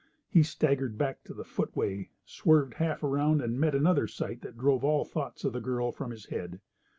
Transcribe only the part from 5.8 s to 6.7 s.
from his head.